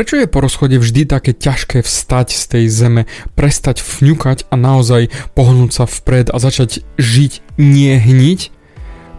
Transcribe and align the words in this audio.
Prečo 0.00 0.16
je 0.16 0.32
po 0.32 0.40
rozchode 0.40 0.80
vždy 0.80 1.04
také 1.04 1.36
ťažké 1.36 1.84
vstať 1.84 2.32
z 2.32 2.44
tej 2.48 2.64
zeme, 2.72 3.02
prestať 3.36 3.84
fňukať 3.84 4.48
a 4.48 4.56
naozaj 4.56 5.12
pohnúť 5.36 5.76
sa 5.76 5.84
vpred 5.84 6.32
a 6.32 6.40
začať 6.40 6.88
žiť, 6.96 7.60
nie 7.60 8.00
hniť? 8.00 8.40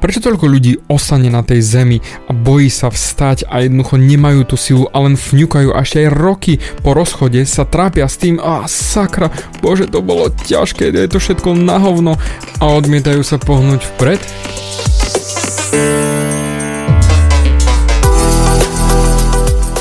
Prečo 0.02 0.26
toľko 0.26 0.42
ľudí 0.50 0.82
ostane 0.90 1.30
na 1.30 1.46
tej 1.46 1.62
zemi 1.62 2.02
a 2.26 2.34
bojí 2.34 2.74
sa 2.74 2.90
vstať 2.90 3.46
a 3.46 3.62
jednoducho 3.62 4.02
nemajú 4.02 4.42
tú 4.50 4.58
silu 4.58 4.90
a 4.90 5.06
len 5.06 5.22
fňukajú 5.22 5.70
a 5.70 5.86
ešte 5.86 6.02
aj 6.02 6.18
roky 6.18 6.58
po 6.82 6.98
rozchode 6.98 7.46
sa 7.46 7.62
trápia 7.62 8.10
s 8.10 8.18
tým 8.18 8.42
a 8.42 8.66
sakra, 8.66 9.30
bože 9.62 9.86
to 9.86 10.02
bolo 10.02 10.34
ťažké, 10.34 10.90
je 10.90 11.06
to 11.06 11.22
všetko 11.22 11.62
na 11.62 11.78
hovno 11.78 12.18
a 12.58 12.64
odmietajú 12.74 13.22
sa 13.22 13.38
pohnúť 13.38 13.86
vpred? 13.86 14.18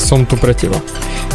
som 0.00 0.24
tu 0.24 0.38
pre 0.38 0.54
teba. 0.54 0.78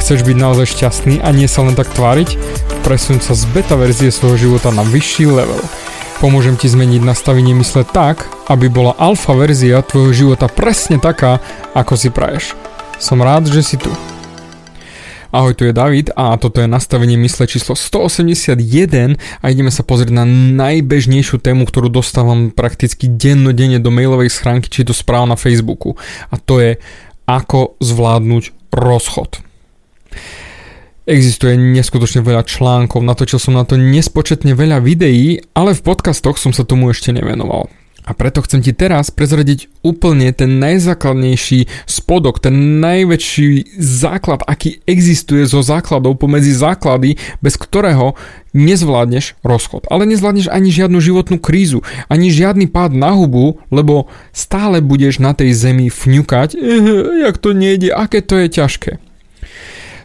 Chceš 0.01 0.25
byť 0.25 0.37
naozaj 0.39 0.73
šťastný 0.73 1.21
a 1.21 1.29
nie 1.29 1.45
sa 1.45 1.61
len 1.63 1.75
tak 1.75 1.91
tváriť? 1.93 2.35
Presun 2.83 3.19
sa 3.19 3.37
z 3.37 3.47
beta 3.51 3.77
verzie 3.77 4.09
svojho 4.09 4.49
života 4.49 4.71
na 4.71 4.83
vyšší 4.83 5.29
level. 5.29 5.61
Pomôžem 6.23 6.55
ti 6.55 6.71
zmeniť 6.71 7.03
nastavenie 7.03 7.51
mysle 7.59 7.83
tak, 7.83 8.23
aby 8.47 8.71
bola 8.71 8.95
alfa 8.95 9.35
verzia 9.35 9.83
tvojho 9.83 10.11
života 10.15 10.47
presne 10.47 10.95
taká, 10.95 11.43
ako 11.75 11.93
si 11.99 12.09
praješ. 12.09 12.55
Som 12.95 13.19
rád, 13.19 13.51
že 13.51 13.59
si 13.59 13.75
tu. 13.75 13.91
Ahoj, 15.33 15.57
tu 15.57 15.65
je 15.65 15.73
David 15.73 16.13
a 16.13 16.37
toto 16.37 16.61
je 16.61 16.69
nastavenie 16.69 17.17
mysle 17.17 17.49
číslo 17.49 17.73
181 17.73 19.17
a 19.41 19.45
ideme 19.49 19.73
sa 19.73 19.81
pozrieť 19.81 20.13
na 20.13 20.29
najbežnejšiu 20.29 21.41
tému, 21.41 21.65
ktorú 21.65 21.89
dostávam 21.89 22.53
prakticky 22.53 23.09
dennodenne 23.09 23.81
do 23.81 23.89
mailovej 23.89 24.29
schránky, 24.29 24.69
či 24.69 24.85
to 24.85 24.93
správ 24.93 25.25
na 25.25 25.33
Facebooku. 25.33 25.97
A 26.29 26.37
to 26.37 26.61
je 26.61 26.77
ako 27.29 27.79
zvládnuť 27.79 28.73
rozchod. 28.73 29.39
Existuje 31.03 31.59
neskutočne 31.59 32.23
veľa 32.23 32.47
článkov, 32.47 33.03
natočil 33.03 33.35
som 33.35 33.59
na 33.59 33.67
to 33.67 33.75
nespočetne 33.75 34.55
veľa 34.55 34.79
videí, 34.79 35.43
ale 35.51 35.75
v 35.75 35.83
podcastoch 35.83 36.39
som 36.39 36.55
sa 36.55 36.63
tomu 36.63 36.95
ešte 36.95 37.11
nevenoval. 37.11 37.67
A 38.03 38.11
preto 38.11 38.43
chcem 38.43 38.59
ti 38.59 38.75
teraz 38.75 39.15
prezradiť 39.15 39.71
úplne 39.79 40.35
ten 40.35 40.59
najzákladnejší 40.59 41.71
spodok, 41.87 42.43
ten 42.43 42.83
najväčší 42.83 43.79
základ, 43.79 44.43
aký 44.43 44.83
existuje 44.83 45.47
zo 45.47 45.63
základov 45.63 46.19
pomedzi 46.19 46.51
základy, 46.51 47.15
bez 47.39 47.55
ktorého 47.55 48.19
nezvládneš 48.51 49.39
rozchod. 49.41 49.87
Ale 49.87 50.03
nezvládneš 50.03 50.51
ani 50.51 50.69
žiadnu 50.69 50.99
životnú 50.99 51.39
krízu, 51.39 51.79
ani 52.11 52.27
žiadny 52.27 52.67
pád 52.67 52.91
na 52.91 53.15
hubu, 53.15 53.63
lebo 53.71 54.11
stále 54.35 54.83
budeš 54.83 55.23
na 55.23 55.31
tej 55.31 55.55
zemi 55.55 55.87
fňukať, 55.87 56.59
jak 57.23 57.35
to 57.39 57.55
nejde, 57.55 57.87
aké 57.95 58.19
to 58.19 58.35
je 58.35 58.47
ťažké. 58.51 58.91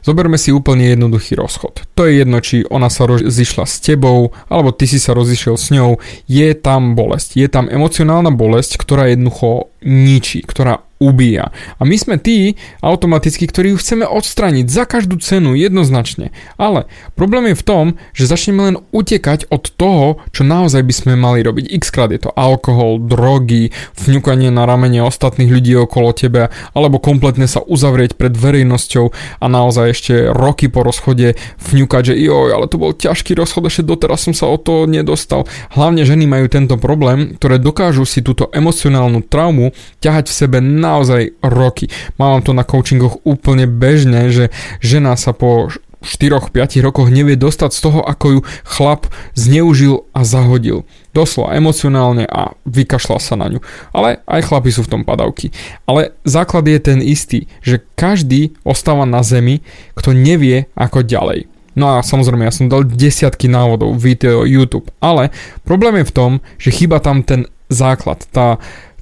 Zoberme 0.03 0.41
si 0.41 0.51
úplne 0.51 0.91
jednoduchý 0.93 1.39
rozchod. 1.39 1.87
To 1.95 2.09
je 2.09 2.23
jedno, 2.25 2.39
či 2.43 2.67
ona 2.67 2.89
sa 2.89 3.07
rozišla 3.07 3.65
s 3.69 3.79
tebou, 3.85 4.35
alebo 4.49 4.75
ty 4.75 4.89
si 4.89 4.99
sa 4.99 5.15
rozišiel 5.15 5.55
s 5.55 5.71
ňou. 5.71 6.01
Je 6.27 6.49
tam 6.57 6.97
bolesť. 6.99 7.39
Je 7.39 7.49
tam 7.51 7.71
emocionálna 7.71 8.35
bolesť, 8.35 8.81
ktorá 8.81 9.11
jednoducho 9.11 9.71
ničí, 9.85 10.43
ktorá 10.43 10.88
ubíja. 10.99 11.55
A 11.79 11.87
my 11.87 11.95
sme 11.95 12.19
tí 12.19 12.59
automaticky, 12.83 13.47
ktorí 13.47 13.75
ju 13.75 13.81
chceme 13.81 14.05
odstraniť 14.05 14.67
za 14.67 14.85
každú 14.85 15.19
cenu 15.23 15.55
jednoznačne. 15.55 16.35
Ale 16.59 16.91
problém 17.15 17.55
je 17.55 17.57
v 17.59 17.67
tom, 17.67 17.85
že 18.15 18.31
začneme 18.31 18.61
len 18.71 18.77
utekať 18.91 19.47
od 19.51 19.71
toho, 19.79 20.23
čo 20.35 20.43
naozaj 20.43 20.83
by 20.83 20.95
sme 20.95 21.13
mali 21.15 21.47
robiť. 21.47 21.71
X 21.79 21.95
krát 21.95 22.11
je 22.11 22.27
to 22.27 22.35
alkohol, 22.35 22.99
drogy, 22.99 23.71
fňukanie 23.95 24.51
na 24.51 24.67
ramene 24.67 25.01
ostatných 25.07 25.49
ľudí 25.49 25.79
okolo 25.79 26.11
teba, 26.11 26.51
alebo 26.75 26.99
kompletne 26.99 27.47
sa 27.47 27.63
uzavrieť 27.63 28.19
pred 28.19 28.35
verejnosťou 28.35 29.15
a 29.39 29.47
naozaj 29.47 29.87
ešte 29.95 30.15
roky 30.35 30.67
po 30.67 30.83
rozchode 30.83 31.39
fňukať, 31.63 32.13
že 32.13 32.15
joj, 32.19 32.51
ale 32.51 32.67
to 32.67 32.77
bol 32.77 32.91
ťažký 32.91 33.39
rozchod, 33.39 33.71
ešte 33.71 33.87
doteraz 33.87 34.27
som 34.27 34.35
sa 34.35 34.51
o 34.51 34.59
to 34.59 34.91
nedostal. 34.91 35.47
Hlavne 35.79 36.03
ženy 36.03 36.27
majú 36.27 36.51
tento 36.51 36.75
problém, 36.75 37.39
ktoré 37.39 37.63
dokážu 37.63 38.03
si 38.03 38.21
túto 38.25 38.51
emocionálnu 38.51 39.23
traumu 39.23 39.71
ťahať 40.03 40.25
v 40.27 40.35
sebe 40.35 40.59
na 40.59 40.88
naozaj 40.89 41.37
roky. 41.45 41.93
Mám 42.17 42.41
to 42.41 42.57
na 42.57 42.65
coachingoch 42.65 43.21
úplne 43.29 43.69
bežné, 43.69 44.33
že 44.33 44.49
žena 44.81 45.13
sa 45.21 45.37
po 45.37 45.69
4-5 45.99 46.79
rokoch 46.79 47.11
nevie 47.11 47.35
dostať 47.35 47.71
z 47.75 47.81
toho, 47.83 48.01
ako 48.07 48.27
ju 48.39 48.41
chlap 48.63 49.11
zneužil 49.35 50.07
a 50.15 50.23
zahodil. 50.23 50.87
Doslova 51.11 51.59
emocionálne 51.59 52.23
a 52.23 52.55
vykašľal 52.71 53.19
sa 53.19 53.35
na 53.35 53.51
ňu. 53.51 53.61
Ale 53.91 54.23
aj 54.31 54.47
chlapi 54.47 54.71
sú 54.71 54.87
v 54.87 54.93
tom 54.95 55.03
padavky. 55.03 55.51
Ale 55.91 56.15
základ 56.23 56.71
je 56.71 56.79
ten 56.79 56.99
istý, 57.03 57.51
že 57.67 57.83
každý 57.99 58.55
ostáva 58.63 59.05
na 59.11 59.27
zemi, 59.27 59.67
kto 59.99 60.15
nevie 60.15 60.71
ako 60.79 61.03
ďalej. 61.03 61.51
No 61.79 61.99
a 61.99 62.03
samozrejme, 62.03 62.47
ja 62.47 62.55
som 62.55 62.71
dal 62.71 62.87
desiatky 62.87 63.47
návodov, 63.47 63.99
video, 63.99 64.43
YouTube, 64.43 64.91
ale 64.99 65.31
problém 65.63 66.03
je 66.03 66.11
v 66.11 66.15
tom, 66.15 66.33
že 66.59 66.75
chyba 66.75 66.99
tam 66.99 67.23
ten 67.23 67.47
základ, 67.71 68.25
tá, 68.35 68.59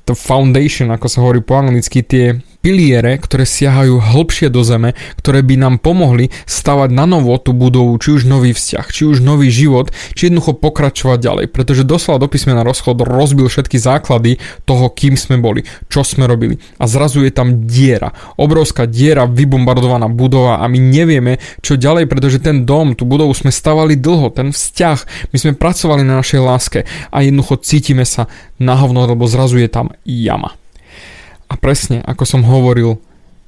to 0.07 0.15
foundation, 0.15 0.95
ako 0.95 1.07
sa 1.11 1.19
hovorí 1.21 1.43
po 1.43 1.59
anglicky, 1.59 2.07
tie 2.07 2.39
piliere, 2.67 3.15
ktoré 3.15 3.47
siahajú 3.47 4.03
hlbšie 4.03 4.51
do 4.51 4.67
zeme, 4.67 4.99
ktoré 5.23 5.47
by 5.47 5.55
nám 5.55 5.75
pomohli 5.79 6.35
stavať 6.51 6.91
na 6.91 7.07
novo 7.07 7.39
tú 7.39 7.55
budovu, 7.55 7.95
či 8.03 8.19
už 8.19 8.27
nový 8.27 8.51
vzťah, 8.51 8.91
či 8.91 9.07
už 9.07 9.23
nový 9.23 9.55
život, 9.55 9.95
či 10.19 10.27
jednoducho 10.27 10.59
pokračovať 10.59 11.19
ďalej. 11.23 11.47
Pretože 11.55 11.87
doslova 11.87 12.19
do 12.19 12.27
písmena 12.27 12.67
rozchod 12.67 13.07
rozbil 13.07 13.47
všetky 13.47 13.79
základy 13.79 14.43
toho, 14.67 14.91
kým 14.91 15.15
sme 15.15 15.39
boli, 15.39 15.63
čo 15.87 16.03
sme 16.03 16.27
robili. 16.27 16.59
A 16.83 16.91
zrazu 16.91 17.23
je 17.23 17.31
tam 17.31 17.71
diera. 17.71 18.11
Obrovská 18.35 18.91
diera, 18.91 19.31
vybombardovaná 19.31 20.11
budova 20.11 20.59
a 20.59 20.67
my 20.67 20.83
nevieme, 20.83 21.39
čo 21.63 21.79
ďalej, 21.79 22.11
pretože 22.11 22.43
ten 22.43 22.67
dom, 22.67 22.99
tú 22.99 23.07
budovu 23.07 23.31
sme 23.31 23.55
stavali 23.55 23.95
dlho, 23.95 24.35
ten 24.35 24.51
vzťah, 24.51 25.31
my 25.31 25.37
sme 25.39 25.55
pracovali 25.55 26.03
na 26.03 26.19
našej 26.19 26.43
láske 26.43 26.83
a 27.15 27.23
jednoducho 27.23 27.63
cítime 27.63 28.03
sa 28.03 28.27
na 28.59 28.75
hovno, 28.75 29.07
lebo 29.07 29.23
zrazu 29.31 29.63
je 29.63 29.71
tam 29.71 29.95
jama. 30.03 30.66
Presne, 31.59 32.03
ako 32.05 32.25
som 32.29 32.43
hovoril, 32.47 33.01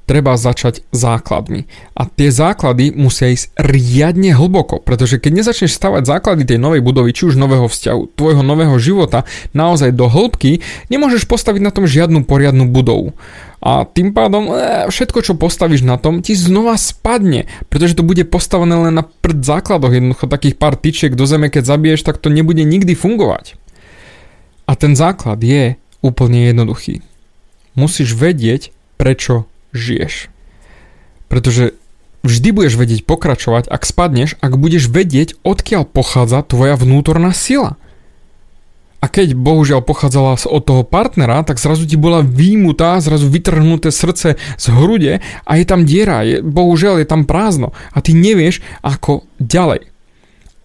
treba 0.08 0.40
začať 0.40 0.80
základmi. 0.88 1.68
A 1.92 2.08
tie 2.08 2.32
základy 2.32 2.96
musia 2.96 3.28
ísť 3.28 3.52
riadne 3.60 4.32
hlboko, 4.32 4.80
pretože 4.80 5.20
keď 5.20 5.44
nezačneš 5.44 5.76
stavať 5.76 6.08
základy 6.08 6.48
tej 6.48 6.56
novej 6.56 6.80
budovy, 6.80 7.12
či 7.12 7.28
už 7.28 7.36
nového 7.36 7.68
vzťahu, 7.68 8.16
tvojho 8.16 8.40
nového 8.40 8.72
života, 8.80 9.28
naozaj 9.52 9.92
do 9.92 10.08
hĺbky, 10.08 10.64
nemôžeš 10.88 11.28
postaviť 11.28 11.60
na 11.60 11.68
tom 11.68 11.84
žiadnu 11.84 12.24
poriadnu 12.24 12.64
budovu. 12.72 13.12
A 13.60 13.84
tým 13.84 14.16
pádom 14.16 14.48
e, 14.48 14.88
všetko, 14.88 15.20
čo 15.20 15.36
postavíš 15.36 15.84
na 15.84 16.00
tom, 16.00 16.24
ti 16.24 16.32
znova 16.32 16.80
spadne, 16.80 17.44
pretože 17.68 17.98
to 17.98 18.06
bude 18.06 18.24
postavené 18.32 18.88
len 18.88 18.96
na 18.96 19.04
prd 19.04 19.44
základoch, 19.44 19.92
jednoducho 19.92 20.24
takých 20.24 20.56
pár 20.56 20.80
tyčiek 20.80 21.12
do 21.12 21.28
zeme, 21.28 21.52
keď 21.52 21.68
zabiješ, 21.68 22.06
tak 22.06 22.16
to 22.16 22.32
nebude 22.32 22.64
nikdy 22.64 22.96
fungovať. 22.96 23.60
A 24.64 24.72
ten 24.72 24.96
základ 24.96 25.42
je 25.44 25.76
úplne 26.00 26.48
jednoduchý 26.48 27.04
musíš 27.78 28.18
vedieť, 28.18 28.74
prečo 28.98 29.46
žiješ. 29.70 30.26
Pretože 31.30 31.78
vždy 32.26 32.48
budeš 32.50 32.74
vedieť 32.74 33.06
pokračovať, 33.06 33.70
ak 33.70 33.86
spadneš, 33.86 34.34
ak 34.42 34.58
budeš 34.58 34.90
vedieť, 34.90 35.38
odkiaľ 35.46 35.86
pochádza 35.86 36.42
tvoja 36.42 36.74
vnútorná 36.74 37.30
sila. 37.30 37.78
A 38.98 39.06
keď 39.06 39.38
bohužiaľ 39.38 39.86
pochádzala 39.86 40.42
od 40.50 40.62
toho 40.66 40.82
partnera, 40.82 41.46
tak 41.46 41.62
zrazu 41.62 41.86
ti 41.86 41.94
bola 41.94 42.18
výmutá, 42.18 42.98
zrazu 42.98 43.30
vytrhnuté 43.30 43.94
srdce 43.94 44.34
z 44.34 44.66
hrude 44.74 45.22
a 45.22 45.52
je 45.54 45.64
tam 45.64 45.86
diera, 45.86 46.26
je, 46.26 46.42
bohužiaľ 46.42 46.98
je 46.98 47.06
tam 47.06 47.22
prázdno 47.22 47.70
a 47.94 47.98
ty 48.02 48.10
nevieš 48.10 48.58
ako 48.82 49.22
ďalej. 49.38 49.86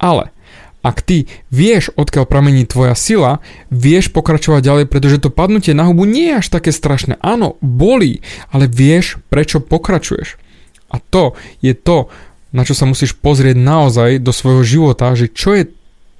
Ale 0.02 0.33
ak 0.84 1.00
ty 1.02 1.32
vieš, 1.48 1.96
odkiaľ 1.96 2.28
pramení 2.28 2.68
tvoja 2.68 2.94
sila, 2.94 3.40
vieš 3.72 4.12
pokračovať 4.12 4.62
ďalej, 4.62 4.86
pretože 4.92 5.24
to 5.24 5.32
padnutie 5.32 5.72
na 5.72 5.88
hubu 5.88 6.04
nie 6.04 6.36
je 6.36 6.44
až 6.44 6.48
také 6.52 6.76
strašné. 6.76 7.18
Áno, 7.24 7.56
bolí, 7.64 8.20
ale 8.52 8.68
vieš, 8.68 9.24
prečo 9.32 9.64
pokračuješ. 9.64 10.36
A 10.92 11.00
to 11.00 11.40
je 11.64 11.72
to, 11.72 12.12
na 12.52 12.68
čo 12.68 12.76
sa 12.76 12.84
musíš 12.86 13.16
pozrieť 13.18 13.58
naozaj 13.58 14.22
do 14.22 14.30
svojho 14.36 14.62
života, 14.62 15.16
že 15.16 15.32
čo 15.32 15.56
je 15.56 15.72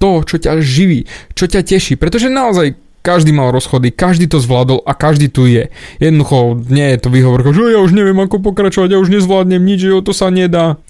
to, 0.02 0.24
čo 0.26 0.36
ťa 0.40 0.58
živí, 0.64 1.06
čo 1.36 1.46
ťa 1.46 1.62
teší. 1.62 1.94
Pretože 1.94 2.32
naozaj 2.32 2.74
každý 3.04 3.36
mal 3.36 3.52
rozchody, 3.52 3.92
každý 3.92 4.26
to 4.26 4.40
zvládol 4.40 4.80
a 4.82 4.96
každý 4.96 5.28
tu 5.28 5.44
je. 5.44 5.68
Jednoducho 6.00 6.56
nie 6.72 6.96
je 6.96 6.98
to 7.04 7.12
výhovorka, 7.12 7.52
že 7.52 7.76
ja 7.76 7.84
už 7.84 7.92
neviem 7.92 8.16
ako 8.16 8.40
pokračovať, 8.40 8.96
ja 8.96 8.98
už 8.98 9.12
nezvládnem 9.12 9.60
nič, 9.60 9.84
že 9.84 10.00
to 10.00 10.16
sa 10.16 10.32
nedá. 10.32 10.80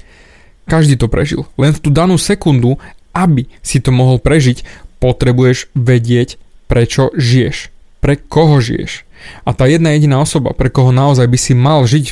Každý 0.65 0.97
to 0.97 1.12
prežil. 1.12 1.44
Len 1.61 1.77
v 1.77 1.82
tú 1.82 1.93
danú 1.93 2.17
sekundu, 2.17 2.81
aby 3.17 3.47
si 3.63 3.79
to 3.81 3.95
mohol 3.95 4.19
prežiť, 4.21 4.67
potrebuješ 4.99 5.71
vedieť, 5.79 6.37
prečo 6.69 7.15
žiješ. 7.15 7.71
Pre 8.03 8.21
koho 8.21 8.61
žiješ. 8.61 9.09
A 9.49 9.57
tá 9.57 9.65
jedna 9.65 9.97
jediná 9.97 10.21
osoba, 10.21 10.53
pre 10.53 10.69
koho 10.69 10.93
naozaj 10.93 11.25
by 11.25 11.39
si 11.41 11.57
mal 11.57 11.89
žiť, 11.89 12.07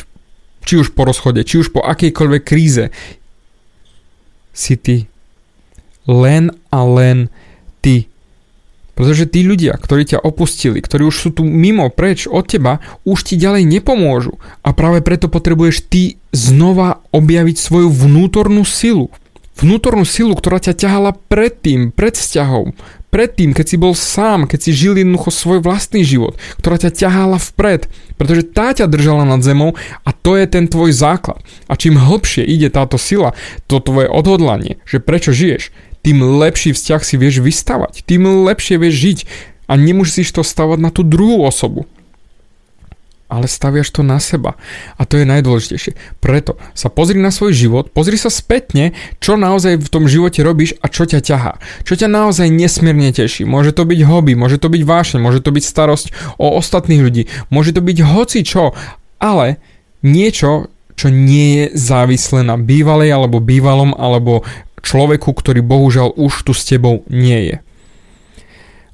či 0.65 0.75
už 0.81 0.97
po 0.97 1.05
rozchode, 1.05 1.45
či 1.45 1.61
už 1.61 1.75
po 1.75 1.85
akejkoľvek 1.85 2.43
kríze, 2.47 2.89
si 4.53 4.75
ty. 4.77 5.09
Len 6.09 6.53
a 6.73 6.81
len 6.85 7.29
ty. 7.81 8.09
Pretože 8.93 9.25
tí 9.25 9.41
ľudia, 9.41 9.73
ktorí 9.81 10.05
ťa 10.05 10.21
opustili, 10.21 10.85
ktorí 10.85 11.09
už 11.09 11.17
sú 11.17 11.29
tu 11.33 11.43
mimo, 11.49 11.89
preč 11.89 12.29
od 12.29 12.45
teba, 12.45 12.85
už 13.09 13.25
ti 13.25 13.41
ďalej 13.41 13.65
nepomôžu. 13.65 14.37
A 14.61 14.77
práve 14.77 15.01
preto 15.01 15.33
potrebuješ 15.33 15.89
ty 15.89 16.21
znova 16.37 17.01
objaviť 17.09 17.57
svoju 17.57 17.89
vnútornú 17.89 18.69
silu. 18.69 19.09
Vnútornú 19.61 20.09
silu, 20.09 20.33
ktorá 20.33 20.59
ťa 20.59 20.73
ťahala 20.73 21.13
predtým, 21.29 21.93
pred 21.93 22.17
vzťahom, 22.17 22.73
predtým, 23.13 23.53
keď 23.53 23.67
si 23.69 23.77
bol 23.77 23.93
sám, 23.93 24.49
keď 24.49 24.59
si 24.65 24.71
žil 24.73 24.97
jednoducho 24.97 25.29
svoj 25.29 25.59
vlastný 25.61 26.01
život, 26.01 26.41
ktorá 26.57 26.81
ťa 26.81 26.91
ťahala 26.97 27.37
vpred, 27.37 27.87
pretože 28.17 28.49
tá 28.49 28.73
ťa 28.73 28.89
držala 28.89 29.29
nad 29.29 29.45
zemou 29.45 29.77
a 30.03 30.11
to 30.17 30.41
je 30.41 30.49
ten 30.49 30.65
tvoj 30.65 30.97
základ. 30.97 31.45
A 31.69 31.77
čím 31.77 32.01
hlbšie 32.01 32.41
ide 32.49 32.73
táto 32.73 32.97
sila, 32.97 33.37
to 33.69 33.85
tvoje 33.85 34.09
odhodlanie, 34.09 34.81
že 34.89 35.05
prečo 35.05 35.37
žiješ, 35.37 35.69
tým 36.01 36.25
lepší 36.41 36.73
vzťah 36.73 37.03
si 37.05 37.15
vieš 37.21 37.45
vystavať, 37.45 38.03
tým 38.09 38.49
lepšie 38.49 38.81
vieš 38.81 38.97
žiť 38.99 39.19
a 39.69 39.77
nemusíš 39.77 40.33
to 40.33 40.43
stavať 40.43 40.79
na 40.81 40.91
tú 40.91 41.05
druhú 41.05 41.45
osobu. 41.45 41.87
Ale 43.33 43.49
staviaš 43.49 43.89
to 43.89 44.05
na 44.05 44.21
seba. 44.21 44.61
A 45.01 45.09
to 45.09 45.17
je 45.17 45.25
najdôležitejšie. 45.25 46.21
Preto 46.21 46.61
sa 46.77 46.93
pozri 46.93 47.17
na 47.17 47.33
svoj 47.33 47.57
život, 47.57 47.89
pozri 47.89 48.21
sa 48.21 48.29
spätne, 48.29 48.93
čo 49.25 49.41
naozaj 49.41 49.81
v 49.81 49.89
tom 49.89 50.05
živote 50.05 50.45
robíš 50.45 50.77
a 50.85 50.93
čo 50.93 51.09
ťa 51.09 51.25
ťahá. 51.25 51.57
Čo 51.89 51.97
ťa 51.97 52.13
naozaj 52.13 52.53
nesmierne 52.53 53.09
teší. 53.09 53.49
Môže 53.49 53.73
to 53.73 53.89
byť 53.89 54.05
hobby, 54.05 54.37
môže 54.37 54.61
to 54.61 54.69
byť 54.69 54.83
vášeň, 54.85 55.19
môže 55.25 55.41
to 55.41 55.49
byť 55.49 55.65
starosť 55.65 56.37
o 56.37 56.61
ostatných 56.61 57.01
ľudí, 57.01 57.23
môže 57.49 57.73
to 57.73 57.81
byť 57.81 57.99
hoci 58.05 58.45
čo, 58.45 58.77
ale 59.17 59.57
niečo, 60.05 60.69
čo 60.93 61.09
nie 61.09 61.65
je 61.65 61.67
závislé 61.73 62.45
na 62.45 62.61
bývalej 62.61 63.17
alebo 63.17 63.41
bývalom 63.41 63.97
alebo 63.97 64.45
človeku, 64.85 65.33
ktorý 65.33 65.65
bohužiaľ 65.65 66.21
už 66.21 66.45
tu 66.45 66.53
s 66.53 66.69
tebou 66.69 67.07
nie 67.09 67.49
je. 67.49 67.57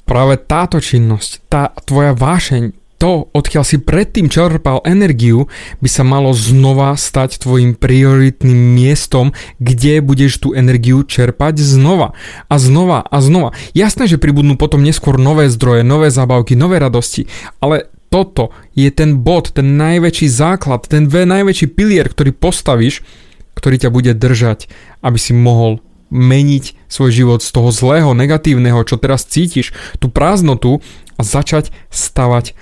Práve 0.09 0.41
táto 0.41 0.81
činnosť, 0.81 1.31
tá 1.53 1.75
tvoja 1.85 2.17
vášeň, 2.17 2.73
to, 2.99 3.31
odkiaľ 3.31 3.65
si 3.65 3.79
predtým 3.79 4.27
čerpal 4.27 4.83
energiu, 4.83 5.47
by 5.79 5.89
sa 5.89 6.03
malo 6.03 6.35
znova 6.35 6.99
stať 6.99 7.39
tvojim 7.47 7.79
prioritným 7.79 8.75
miestom, 8.75 9.33
kde 9.63 10.03
budeš 10.03 10.43
tú 10.43 10.53
energiu 10.53 11.07
čerpať 11.07 11.63
znova 11.63 12.19
a 12.51 12.55
znova 12.59 13.07
a 13.07 13.23
znova. 13.23 13.55
Jasné, 13.73 14.11
že 14.11 14.19
pribudnú 14.19 14.59
potom 14.59 14.83
neskôr 14.83 15.15
nové 15.15 15.47
zdroje, 15.47 15.87
nové 15.87 16.11
zábavky, 16.11 16.59
nové 16.59 16.83
radosti, 16.83 17.31
ale 17.63 17.87
toto 18.11 18.51
je 18.75 18.91
ten 18.91 19.21
bod, 19.23 19.55
ten 19.55 19.79
najväčší 19.79 20.27
základ, 20.27 20.89
ten 20.91 21.07
najväčší 21.07 21.71
pilier, 21.71 22.09
ktorý 22.11 22.35
postavíš, 22.35 23.07
ktorý 23.55 23.77
ťa 23.79 23.91
bude 23.95 24.13
držať, 24.17 24.67
aby 25.07 25.19
si 25.21 25.37
mohol 25.37 25.79
meniť 26.09 26.89
svoj 26.89 27.11
život 27.13 27.41
z 27.45 27.51
toho 27.53 27.69
zlého, 27.69 28.17
negatívneho, 28.17 28.81
čo 28.89 28.97
teraz 28.97 29.29
cítiš, 29.29 29.77
tú 30.01 30.09
prázdnotu 30.09 30.81
a 31.19 31.23
začať 31.27 31.69
stavať 31.93 32.57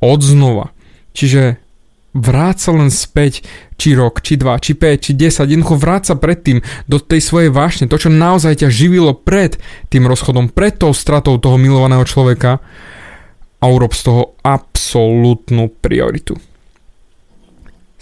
od. 0.00 0.20
Čiže 1.16 1.60
vráť 2.16 2.56
len 2.72 2.88
späť, 2.88 3.44
či 3.76 3.92
rok, 3.92 4.24
či 4.24 4.40
dva, 4.40 4.56
či 4.56 4.72
5, 4.72 5.04
či 5.04 5.12
10, 5.12 5.52
jednoducho 5.52 5.76
vráť 5.76 6.02
sa 6.12 6.14
predtým 6.16 6.64
do 6.88 6.96
tej 6.96 7.20
svojej 7.20 7.52
vášne, 7.52 7.88
to 7.92 8.00
čo 8.00 8.08
naozaj 8.08 8.64
ťa 8.64 8.72
živilo 8.72 9.12
pred 9.12 9.60
tým 9.92 10.08
rozchodom, 10.08 10.48
pred 10.48 10.80
tou 10.80 10.96
stratou 10.96 11.36
toho 11.36 11.60
milovaného 11.60 12.04
človeka 12.08 12.64
a 13.60 13.64
urob 13.68 13.92
z 13.92 14.02
toho 14.08 14.22
absolútnu 14.40 15.68
prioritu 15.80 16.40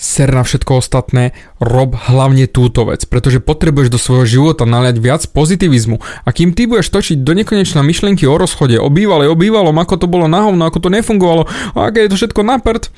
ser 0.05 0.29
na 0.29 0.45
všetko 0.45 0.85
ostatné, 0.85 1.33
rob 1.57 1.97
hlavne 1.97 2.45
túto 2.45 2.85
vec, 2.85 3.09
pretože 3.09 3.41
potrebuješ 3.41 3.89
do 3.89 3.97
svojho 3.97 4.29
života 4.29 4.69
naliať 4.69 4.97
viac 5.01 5.23
pozitivizmu. 5.33 5.97
A 5.99 6.29
kým 6.29 6.53
ty 6.53 6.69
budeš 6.69 6.93
točiť 6.93 7.25
do 7.25 7.33
nekonečna 7.33 7.81
myšlienky 7.81 8.29
o 8.29 8.37
rozchode, 8.37 8.77
o 8.77 8.93
bývalej, 8.93 9.33
o 9.33 9.39
bývalom, 9.39 9.81
ako 9.81 10.05
to 10.05 10.07
bolo 10.07 10.29
na 10.29 10.45
hovno, 10.45 10.69
ako 10.69 10.85
to 10.85 10.89
nefungovalo, 10.93 11.49
a 11.73 11.89
aké 11.89 12.05
je 12.05 12.13
to 12.13 12.21
všetko 12.21 12.45
na 12.45 12.61
prd, 12.61 12.93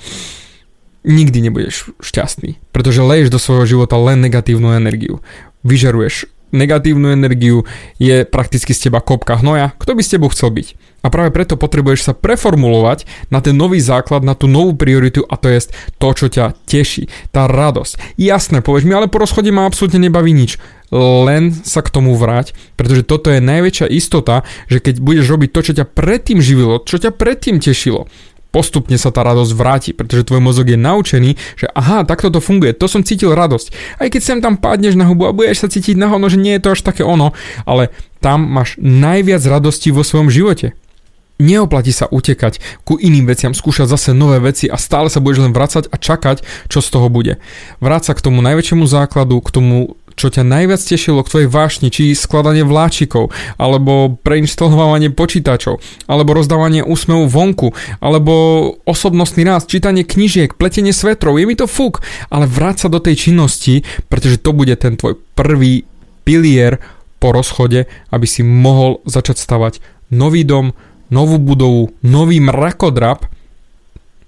nikdy 1.07 1.39
nebudeš 1.47 1.95
šťastný, 2.03 2.59
pretože 2.75 3.07
leješ 3.07 3.31
do 3.31 3.39
svojho 3.39 3.79
života 3.79 3.95
len 3.95 4.19
negatívnu 4.19 4.75
energiu. 4.75 5.23
Vyžaruješ 5.63 6.27
negatívnu 6.55 7.11
energiu, 7.11 7.67
je 7.99 8.23
prakticky 8.27 8.75
z 8.75 8.89
teba 8.89 9.03
kopka 9.03 9.39
hnoja, 9.39 9.75
kto 9.79 9.99
by 9.99 10.03
s 10.03 10.13
tebou 10.13 10.29
chcel 10.31 10.55
byť. 10.55 10.69
A 11.03 11.11
práve 11.13 11.31
preto 11.31 11.55
potrebuješ 11.55 12.11
sa 12.11 12.13
preformulovať 12.19 13.31
na 13.31 13.39
ten 13.39 13.55
nový 13.55 13.79
základ, 13.79 14.27
na 14.27 14.35
tú 14.35 14.51
novú 14.51 14.75
prioritu 14.75 15.23
a 15.23 15.39
to 15.39 15.47
je 15.47 15.71
to, 16.03 16.09
čo 16.11 16.27
ťa 16.27 16.59
teší, 16.67 17.07
tá 17.31 17.47
radosť. 17.47 18.19
Jasné, 18.19 18.59
povieš 18.59 18.87
mi, 18.91 18.95
ale 18.95 19.07
po 19.07 19.23
rozchode 19.23 19.55
ma 19.55 19.71
absolútne 19.71 20.03
nebaví 20.03 20.35
nič. 20.35 20.59
Len 20.91 21.51
sa 21.67 21.83
k 21.83 21.91
tomu 21.95 22.15
vráť, 22.19 22.55
pretože 22.75 23.07
toto 23.07 23.31
je 23.31 23.43
najväčšia 23.43 23.87
istota, 23.91 24.43
že 24.67 24.83
keď 24.83 25.03
budeš 25.03 25.27
robiť 25.31 25.51
to, 25.51 25.61
čo 25.63 25.73
ťa 25.83 25.87
predtým 25.87 26.39
živilo, 26.43 26.83
čo 26.83 26.99
ťa 26.99 27.15
predtým 27.15 27.59
tešilo, 27.63 28.11
postupne 28.57 28.97
sa 28.97 29.13
tá 29.13 29.21
radosť 29.21 29.53
vráti, 29.53 29.91
pretože 29.93 30.25
tvoj 30.25 30.41
mozog 30.41 30.73
je 30.73 30.81
naučený, 30.81 31.37
že 31.61 31.69
aha, 31.77 32.09
takto 32.09 32.33
to 32.33 32.41
funguje, 32.41 32.73
to 32.73 32.89
som 32.89 33.05
cítil 33.05 33.37
radosť. 33.37 34.01
Aj 34.01 34.09
keď 34.09 34.23
sem 34.25 34.39
tam 34.41 34.57
padneš 34.57 34.97
na 34.97 35.05
hubu 35.05 35.29
a 35.29 35.37
budeš 35.37 35.61
sa 35.61 35.69
cítiť 35.69 36.01
na 36.01 36.09
hovno, 36.09 36.33
že 36.33 36.41
nie 36.41 36.57
je 36.57 36.65
to 36.65 36.73
až 36.73 36.81
také 36.81 37.05
ono, 37.05 37.37
ale 37.69 37.93
tam 38.25 38.49
máš 38.49 38.81
najviac 38.81 39.45
radosti 39.45 39.93
vo 39.93 40.01
svojom 40.01 40.33
živote. 40.33 40.73
Neoplatí 41.37 41.93
sa 41.93 42.09
utekať 42.09 42.81
ku 42.89 42.97
iným 42.97 43.29
veciam, 43.29 43.53
skúšať 43.53 43.93
zase 43.93 44.17
nové 44.17 44.41
veci 44.41 44.73
a 44.73 44.81
stále 44.81 45.13
sa 45.13 45.21
budeš 45.21 45.45
len 45.45 45.53
vracať 45.53 45.93
a 45.93 45.97
čakať, 46.01 46.41
čo 46.73 46.81
z 46.81 46.89
toho 46.89 47.13
bude. 47.13 47.37
Vráť 47.85 48.09
sa 48.09 48.13
k 48.17 48.25
tomu 48.25 48.41
najväčšiemu 48.41 48.89
základu, 48.89 49.45
k 49.45 49.53
tomu 49.53 50.01
čo 50.17 50.33
ťa 50.33 50.43
najviac 50.49 50.81
tešilo 50.81 51.21
k 51.21 51.31
tvojej 51.31 51.49
vášni, 51.53 51.93
či 51.93 52.17
skladanie 52.17 52.65
vláčikov, 52.65 53.31
alebo 53.61 54.17
preinštalovanie 54.25 55.13
počítačov, 55.13 55.79
alebo 56.09 56.33
rozdávanie 56.33 56.81
úsmevu 56.81 57.29
vonku, 57.29 57.77
alebo 58.01 58.33
osobnostný 58.89 59.45
rast, 59.45 59.69
čítanie 59.69 60.09
knižiek, 60.09 60.57
pletenie 60.57 60.97
svetrov, 60.97 61.37
je 61.37 61.45
mi 61.45 61.55
to 61.55 61.69
fuk, 61.69 62.01
ale 62.33 62.49
vráť 62.49 62.77
sa 62.85 62.89
do 62.89 62.99
tej 62.99 63.29
činnosti, 63.29 63.85
pretože 64.09 64.41
to 64.41 64.57
bude 64.57 64.73
ten 64.81 64.97
tvoj 64.97 65.21
prvý 65.37 65.85
pilier 66.25 66.81
po 67.21 67.37
rozchode, 67.37 67.85
aby 68.09 68.27
si 68.27 68.41
mohol 68.41 69.05
začať 69.05 69.37
stavať 69.37 69.85
nový 70.09 70.49
dom, 70.49 70.73
novú 71.13 71.37
budovu, 71.37 71.93
nový 72.01 72.41
mrakodrap 72.41 73.29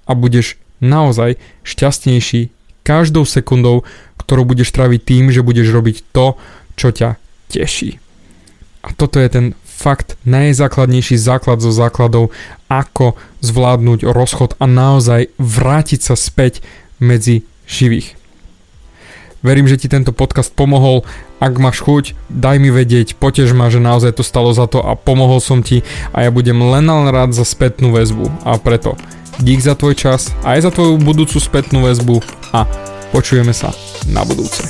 a 0.04 0.12
budeš 0.12 0.60
naozaj 0.78 1.40
šťastnejší 1.66 2.57
každou 2.88 3.28
sekundou, 3.28 3.84
ktorú 4.16 4.48
budeš 4.48 4.72
tráviť 4.72 5.00
tým, 5.04 5.24
že 5.28 5.44
budeš 5.44 5.68
robiť 5.76 6.08
to, 6.16 6.40
čo 6.80 6.88
ťa 6.88 7.20
teší. 7.52 8.00
A 8.80 8.96
toto 8.96 9.20
je 9.20 9.28
ten 9.28 9.46
fakt 9.68 10.16
najzákladnejší 10.24 11.20
základ 11.20 11.60
zo 11.60 11.68
základov, 11.68 12.32
ako 12.72 13.20
zvládnuť 13.44 14.08
rozchod 14.08 14.56
a 14.56 14.64
naozaj 14.64 15.28
vrátiť 15.36 16.00
sa 16.00 16.16
späť 16.16 16.64
medzi 16.96 17.44
živých. 17.68 18.16
Verím, 19.38 19.70
že 19.70 19.78
ti 19.78 19.86
tento 19.86 20.10
podcast 20.10 20.50
pomohol. 20.50 21.06
Ak 21.38 21.54
máš 21.62 21.78
chuť, 21.86 22.18
daj 22.26 22.58
mi 22.58 22.74
vedieť, 22.74 23.14
potež 23.14 23.54
ma, 23.54 23.70
že 23.70 23.78
naozaj 23.78 24.18
to 24.18 24.26
stalo 24.26 24.50
za 24.50 24.66
to 24.66 24.82
a 24.82 24.98
pomohol 24.98 25.38
som 25.38 25.62
ti 25.62 25.86
a 26.10 26.26
ja 26.26 26.34
budem 26.34 26.58
len 26.58 26.90
rád 26.90 27.30
za 27.30 27.46
spätnú 27.46 27.94
väzbu. 27.94 28.26
A 28.42 28.58
preto 28.58 28.98
dík 29.42 29.62
za 29.62 29.74
tvoj 29.74 29.94
čas, 29.94 30.34
aj 30.42 30.66
za 30.66 30.70
tvoju 30.70 30.98
budúcu 31.00 31.38
spätnú 31.38 31.86
väzbu 31.86 32.22
a 32.52 32.66
Počujeme 33.08 33.56
sa 33.56 33.72
na 34.12 34.20
budúce. 34.20 34.68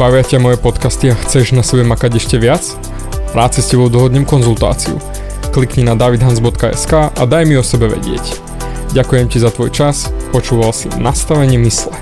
Bavia 0.00 0.24
ťa 0.24 0.40
moje 0.40 0.56
podcasty 0.56 1.12
a 1.12 1.18
chceš 1.18 1.52
na 1.52 1.60
sebe 1.60 1.84
makať 1.84 2.16
ešte 2.16 2.36
viac? 2.40 2.64
Rád 3.36 3.52
si 3.52 3.60
s 3.60 3.68
tebou 3.68 3.92
dohodnem 3.92 4.24
konzultáciu. 4.24 4.96
Klikni 5.52 5.84
na 5.84 5.92
davidhans.sk 5.92 6.92
a 7.12 7.22
daj 7.28 7.44
mi 7.44 7.60
o 7.60 7.64
sebe 7.64 7.90
vedieť. 7.92 8.40
Ďakujem 8.96 9.26
ti 9.28 9.38
za 9.38 9.52
tvoj 9.52 9.70
čas, 9.70 10.08
počúval 10.32 10.72
si 10.72 10.88
nastavenie 10.96 11.60
mysle. 11.60 11.92